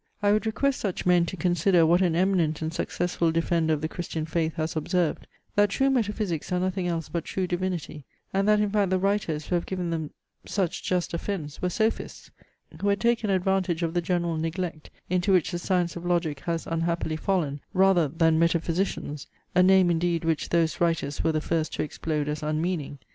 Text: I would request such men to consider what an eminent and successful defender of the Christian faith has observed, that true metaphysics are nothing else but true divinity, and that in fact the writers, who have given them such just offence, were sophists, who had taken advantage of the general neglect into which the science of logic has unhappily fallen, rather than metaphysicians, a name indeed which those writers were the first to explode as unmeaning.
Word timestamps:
I 0.23 0.31
would 0.31 0.47
request 0.47 0.79
such 0.79 1.05
men 1.05 1.27
to 1.27 1.37
consider 1.37 1.85
what 1.85 2.01
an 2.01 2.15
eminent 2.15 2.59
and 2.63 2.73
successful 2.73 3.31
defender 3.31 3.71
of 3.75 3.81
the 3.81 3.87
Christian 3.87 4.25
faith 4.25 4.55
has 4.55 4.75
observed, 4.75 5.27
that 5.53 5.69
true 5.69 5.91
metaphysics 5.91 6.51
are 6.51 6.59
nothing 6.59 6.87
else 6.87 7.07
but 7.07 7.23
true 7.23 7.45
divinity, 7.45 8.03
and 8.33 8.47
that 8.47 8.59
in 8.59 8.71
fact 8.71 8.89
the 8.89 8.97
writers, 8.97 9.45
who 9.45 9.53
have 9.53 9.67
given 9.67 9.91
them 9.91 10.09
such 10.43 10.81
just 10.81 11.13
offence, 11.13 11.61
were 11.61 11.69
sophists, 11.69 12.31
who 12.81 12.87
had 12.87 12.99
taken 12.99 13.29
advantage 13.29 13.83
of 13.83 13.93
the 13.93 14.01
general 14.01 14.37
neglect 14.37 14.89
into 15.07 15.33
which 15.33 15.51
the 15.51 15.59
science 15.59 15.95
of 15.95 16.03
logic 16.03 16.39
has 16.39 16.65
unhappily 16.65 17.15
fallen, 17.15 17.61
rather 17.71 18.07
than 18.07 18.39
metaphysicians, 18.39 19.27
a 19.53 19.61
name 19.61 19.91
indeed 19.91 20.25
which 20.25 20.49
those 20.49 20.81
writers 20.81 21.23
were 21.23 21.31
the 21.31 21.39
first 21.41 21.75
to 21.75 21.83
explode 21.83 22.27
as 22.27 22.41
unmeaning. 22.41 22.97